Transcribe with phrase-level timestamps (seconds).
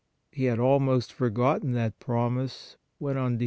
[0.31, 3.39] He had almost forgotten that promise, when on Dec.